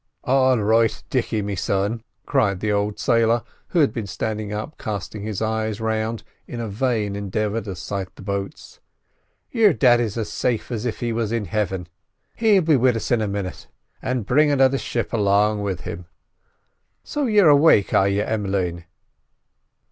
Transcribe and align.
"All 0.23 0.57
right, 0.59 1.03
Dicky, 1.11 1.43
me 1.43 1.55
son!" 1.55 2.01
cried 2.25 2.59
the 2.59 2.71
old 2.71 2.97
sailor, 2.97 3.43
who 3.67 3.77
had 3.81 3.93
been 3.93 4.07
standing 4.07 4.51
up 4.51 4.79
casting 4.79 5.21
his 5.21 5.43
eyes 5.43 5.79
round 5.79 6.23
in 6.47 6.59
a 6.59 6.67
vain 6.67 7.15
endeavour 7.15 7.61
to 7.61 7.75
sight 7.75 8.15
the 8.15 8.23
boats. 8.23 8.79
"Your 9.51 9.73
daddy's 9.73 10.17
as 10.17 10.31
safe 10.33 10.71
as 10.71 10.87
if 10.87 11.01
he 11.01 11.13
was 11.13 11.31
in 11.31 11.45
hivin; 11.45 11.85
he'll 12.33 12.63
be 12.63 12.77
wid 12.77 12.95
us 12.95 13.11
in 13.11 13.21
a 13.21 13.27
minit, 13.27 13.67
an' 14.01 14.23
bring 14.23 14.49
another 14.49 14.79
ship 14.79 15.13
along 15.13 15.61
with 15.61 15.81
him. 15.81 16.07
So 17.03 17.27
you're 17.27 17.49
awake, 17.49 17.93
are 17.93 18.07
you, 18.07 18.23
Em'line?" 18.23 18.85